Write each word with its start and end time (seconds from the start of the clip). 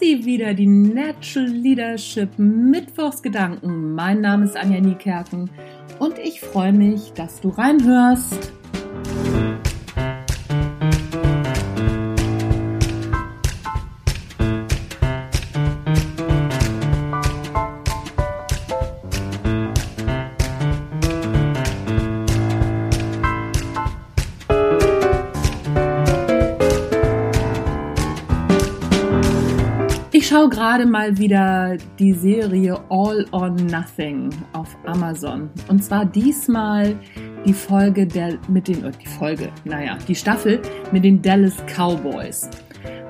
sie 0.00 0.24
wieder, 0.24 0.52
die 0.52 0.66
Natural 0.66 1.46
Leadership 1.48 2.28
Mittwochsgedanken. 2.38 3.94
Mein 3.94 4.20
Name 4.20 4.46
ist 4.46 4.56
Anja 4.56 4.80
Niekerken 4.80 5.48
und 6.00 6.18
ich 6.18 6.40
freue 6.40 6.72
mich, 6.72 7.12
dass 7.12 7.40
du 7.40 7.50
reinhörst. 7.50 8.57
Schaue 30.28 30.50
gerade 30.50 30.84
mal 30.84 31.16
wieder 31.16 31.78
die 31.98 32.12
Serie 32.12 32.78
All 32.90 33.24
or 33.32 33.48
Nothing 33.48 34.28
auf 34.52 34.76
Amazon. 34.84 35.48
Und 35.68 35.82
zwar 35.82 36.04
diesmal 36.04 36.96
die 37.46 37.54
Folge 37.54 38.06
der, 38.06 38.38
mit 38.46 38.68
den, 38.68 38.84
die 39.02 39.06
Folge, 39.06 39.48
naja, 39.64 39.96
die 40.06 40.14
Staffel 40.14 40.60
mit 40.92 41.04
den 41.04 41.22
Dallas 41.22 41.56
Cowboys. 41.66 42.50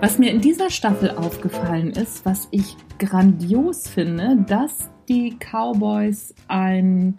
Was 0.00 0.20
mir 0.20 0.30
in 0.30 0.40
dieser 0.40 0.70
Staffel 0.70 1.10
aufgefallen 1.10 1.90
ist, 1.90 2.24
was 2.24 2.46
ich 2.52 2.76
grandios 3.00 3.88
finde, 3.88 4.44
dass 4.46 4.88
die 5.08 5.36
Cowboys 5.40 6.36
ein 6.46 7.16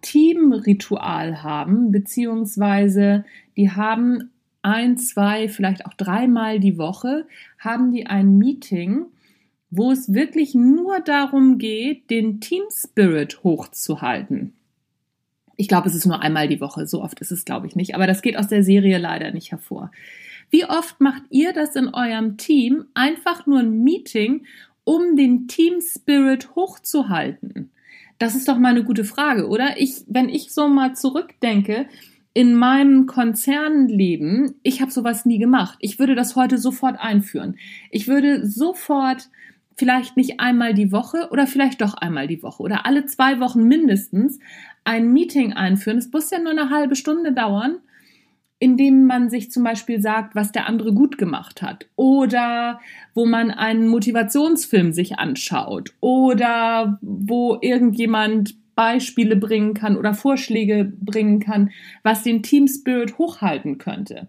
Teamritual 0.00 1.42
haben, 1.42 1.92
beziehungsweise 1.92 3.26
die 3.54 3.70
haben 3.70 4.30
ein, 4.62 4.96
zwei, 4.96 5.48
vielleicht 5.48 5.84
auch 5.84 5.94
dreimal 5.94 6.58
die 6.58 6.78
Woche, 6.78 7.26
haben 7.58 7.92
die 7.92 8.06
ein 8.06 8.38
Meeting, 8.38 9.06
wo 9.70 9.90
es 9.90 10.12
wirklich 10.12 10.54
nur 10.54 11.00
darum 11.00 11.58
geht, 11.58 12.10
den 12.10 12.40
Team 12.40 12.62
Spirit 12.70 13.42
hochzuhalten. 13.42 14.52
Ich 15.56 15.68
glaube, 15.68 15.88
es 15.88 15.94
ist 15.94 16.06
nur 16.06 16.20
einmal 16.22 16.48
die 16.48 16.60
Woche, 16.60 16.86
so 16.86 17.02
oft 17.02 17.20
ist 17.20 17.32
es, 17.32 17.44
glaube 17.44 17.66
ich, 17.66 17.76
nicht, 17.76 17.94
aber 17.94 18.06
das 18.06 18.22
geht 18.22 18.36
aus 18.36 18.48
der 18.48 18.62
Serie 18.62 18.98
leider 18.98 19.32
nicht 19.32 19.50
hervor. 19.50 19.90
Wie 20.50 20.64
oft 20.64 21.00
macht 21.00 21.22
ihr 21.30 21.52
das 21.52 21.74
in 21.74 21.88
eurem 21.92 22.36
Team? 22.36 22.84
Einfach 22.94 23.46
nur 23.46 23.60
ein 23.60 23.82
Meeting, 23.82 24.46
um 24.84 25.16
den 25.16 25.48
Team 25.48 25.80
Spirit 25.80 26.54
hochzuhalten? 26.54 27.70
Das 28.18 28.34
ist 28.34 28.48
doch 28.48 28.58
mal 28.58 28.70
eine 28.70 28.84
gute 28.84 29.04
Frage, 29.04 29.48
oder? 29.48 29.78
Ich, 29.78 30.04
wenn 30.06 30.28
ich 30.28 30.52
so 30.52 30.68
mal 30.68 30.94
zurückdenke, 30.94 31.86
in 32.32 32.54
meinem 32.54 33.06
Konzernleben, 33.06 34.56
ich 34.62 34.82
habe 34.82 34.90
sowas 34.90 35.24
nie 35.24 35.38
gemacht. 35.38 35.78
Ich 35.80 35.98
würde 35.98 36.14
das 36.14 36.36
heute 36.36 36.58
sofort 36.58 37.00
einführen. 37.00 37.56
Ich 37.90 38.08
würde 38.08 38.46
sofort 38.46 39.30
vielleicht 39.76 40.16
nicht 40.16 40.40
einmal 40.40 40.74
die 40.74 40.90
Woche 40.92 41.28
oder 41.30 41.46
vielleicht 41.46 41.80
doch 41.82 41.94
einmal 41.94 42.26
die 42.26 42.42
Woche 42.42 42.62
oder 42.62 42.86
alle 42.86 43.06
zwei 43.06 43.40
Wochen 43.40 43.64
mindestens 43.64 44.38
ein 44.84 45.12
Meeting 45.12 45.52
einführen. 45.52 45.98
Es 45.98 46.10
muss 46.10 46.30
ja 46.30 46.38
nur 46.38 46.52
eine 46.52 46.70
halbe 46.70 46.96
Stunde 46.96 47.32
dauern, 47.32 47.78
indem 48.58 49.04
man 49.04 49.28
sich 49.28 49.50
zum 49.50 49.64
Beispiel 49.64 50.00
sagt, 50.00 50.34
was 50.34 50.50
der 50.50 50.66
andere 50.66 50.94
gut 50.94 51.18
gemacht 51.18 51.60
hat 51.60 51.86
oder 51.94 52.80
wo 53.14 53.26
man 53.26 53.50
einen 53.50 53.88
Motivationsfilm 53.88 54.92
sich 54.92 55.18
anschaut 55.18 55.94
oder 56.00 56.98
wo 57.02 57.58
irgendjemand 57.60 58.54
Beispiele 58.74 59.36
bringen 59.36 59.74
kann 59.74 59.96
oder 59.96 60.14
Vorschläge 60.14 60.90
bringen 61.00 61.40
kann, 61.40 61.70
was 62.02 62.22
den 62.22 62.42
Team 62.42 62.68
Spirit 62.68 63.18
hochhalten 63.18 63.78
könnte, 63.78 64.28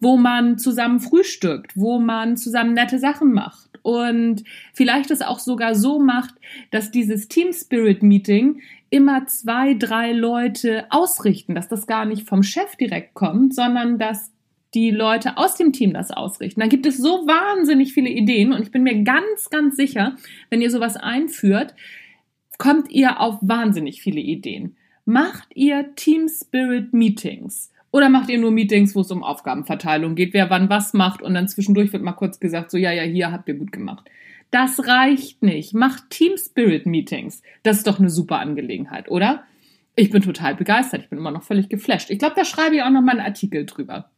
wo 0.00 0.16
man 0.16 0.58
zusammen 0.58 1.00
frühstückt, 1.00 1.72
wo 1.74 1.98
man 1.98 2.36
zusammen 2.36 2.74
nette 2.74 2.98
Sachen 2.98 3.32
macht 3.32 3.66
und 3.82 4.42
vielleicht 4.74 5.10
es 5.10 5.22
auch 5.22 5.38
sogar 5.38 5.74
so 5.74 6.00
macht, 6.00 6.34
dass 6.70 6.90
dieses 6.90 7.28
Team 7.28 7.52
Spirit 7.52 8.02
Meeting 8.02 8.60
immer 8.90 9.26
zwei, 9.26 9.74
drei 9.74 10.12
Leute 10.12 10.86
ausrichten, 10.90 11.54
dass 11.54 11.68
das 11.68 11.86
gar 11.86 12.04
nicht 12.04 12.28
vom 12.28 12.42
Chef 12.42 12.76
direkt 12.76 13.14
kommt, 13.14 13.54
sondern 13.54 13.98
dass 13.98 14.32
die 14.74 14.90
Leute 14.90 15.38
aus 15.38 15.54
dem 15.54 15.72
Team 15.72 15.94
das 15.94 16.10
ausrichten. 16.10 16.60
Dann 16.60 16.68
gibt 16.68 16.84
es 16.84 16.98
so 16.98 17.26
wahnsinnig 17.26 17.92
viele 17.92 18.10
Ideen 18.10 18.52
und 18.52 18.62
ich 18.62 18.70
bin 18.70 18.82
mir 18.82 19.04
ganz, 19.04 19.50
ganz 19.50 19.76
sicher, 19.76 20.16
wenn 20.50 20.60
ihr 20.60 20.70
sowas 20.70 20.96
einführt, 20.96 21.74
kommt 22.58 22.90
ihr 22.90 23.20
auf 23.20 23.38
wahnsinnig 23.40 24.02
viele 24.02 24.20
Ideen. 24.20 24.76
Macht 25.04 25.48
ihr 25.54 25.94
Team 25.94 26.28
Spirit 26.28 26.92
Meetings 26.92 27.70
oder 27.90 28.08
macht 28.08 28.28
ihr 28.28 28.38
nur 28.38 28.50
Meetings, 28.50 28.94
wo 28.94 29.00
es 29.00 29.10
um 29.10 29.22
Aufgabenverteilung 29.22 30.14
geht, 30.14 30.34
wer 30.34 30.50
wann 30.50 30.68
was 30.68 30.92
macht 30.92 31.22
und 31.22 31.34
dann 31.34 31.48
zwischendurch 31.48 31.92
wird 31.92 32.02
mal 32.02 32.12
kurz 32.12 32.40
gesagt, 32.40 32.70
so 32.70 32.78
ja, 32.78 32.92
ja, 32.92 33.02
hier 33.02 33.32
habt 33.32 33.48
ihr 33.48 33.54
gut 33.54 33.72
gemacht. 33.72 34.08
Das 34.50 34.86
reicht 34.86 35.42
nicht. 35.42 35.74
Macht 35.74 36.10
Team 36.10 36.36
Spirit 36.36 36.86
Meetings. 36.86 37.42
Das 37.62 37.78
ist 37.78 37.86
doch 37.86 37.98
eine 37.98 38.10
super 38.10 38.38
Angelegenheit, 38.38 39.10
oder? 39.10 39.44
Ich 39.96 40.10
bin 40.10 40.22
total 40.22 40.54
begeistert. 40.54 41.02
Ich 41.02 41.08
bin 41.08 41.18
immer 41.18 41.30
noch 41.30 41.42
völlig 41.42 41.68
geflasht. 41.68 42.10
Ich 42.10 42.18
glaube, 42.18 42.34
da 42.36 42.44
schreibe 42.44 42.76
ich 42.76 42.82
auch 42.82 42.90
noch 42.90 43.02
mal 43.02 43.12
einen 43.12 43.26
Artikel 43.26 43.66
drüber. 43.66 44.10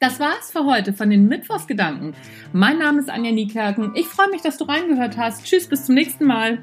Das 0.00 0.20
war's 0.20 0.52
für 0.52 0.66
heute 0.66 0.92
von 0.92 1.08
den 1.08 1.28
Mittwochsgedanken. 1.28 2.14
Mein 2.52 2.78
Name 2.78 3.00
ist 3.00 3.08
Anja 3.08 3.32
Niekerken. 3.32 3.92
Ich 3.94 4.06
freue 4.06 4.28
mich, 4.28 4.42
dass 4.42 4.58
du 4.58 4.64
reingehört 4.64 5.16
hast. 5.16 5.46
Tschüss, 5.46 5.66
bis 5.66 5.86
zum 5.86 5.94
nächsten 5.94 6.26
Mal. 6.26 6.62